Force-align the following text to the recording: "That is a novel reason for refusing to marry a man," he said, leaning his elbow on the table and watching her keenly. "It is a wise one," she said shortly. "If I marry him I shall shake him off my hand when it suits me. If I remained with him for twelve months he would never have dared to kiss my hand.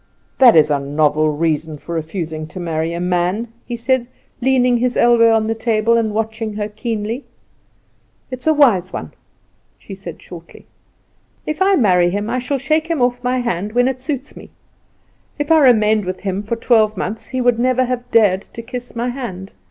"That 0.39 0.55
is 0.55 0.71
a 0.71 0.79
novel 0.79 1.29
reason 1.31 1.77
for 1.77 1.93
refusing 1.93 2.47
to 2.47 2.59
marry 2.59 2.91
a 2.91 2.99
man," 2.99 3.49
he 3.67 3.75
said, 3.75 4.07
leaning 4.41 4.77
his 4.79 4.97
elbow 4.97 5.31
on 5.31 5.45
the 5.45 5.53
table 5.53 5.95
and 5.95 6.11
watching 6.11 6.55
her 6.55 6.67
keenly. 6.67 7.23
"It 8.31 8.39
is 8.39 8.47
a 8.47 8.53
wise 8.55 8.91
one," 8.91 9.13
she 9.77 9.93
said 9.93 10.19
shortly. 10.19 10.65
"If 11.45 11.61
I 11.61 11.75
marry 11.75 12.09
him 12.09 12.31
I 12.31 12.39
shall 12.39 12.57
shake 12.57 12.87
him 12.87 12.99
off 12.99 13.23
my 13.23 13.41
hand 13.41 13.73
when 13.73 13.87
it 13.87 14.01
suits 14.01 14.35
me. 14.35 14.49
If 15.37 15.51
I 15.51 15.59
remained 15.59 16.05
with 16.05 16.21
him 16.21 16.41
for 16.41 16.55
twelve 16.55 16.97
months 16.97 17.27
he 17.27 17.39
would 17.39 17.59
never 17.59 17.85
have 17.85 18.09
dared 18.09 18.41
to 18.53 18.63
kiss 18.63 18.95
my 18.95 19.09
hand. 19.09 19.53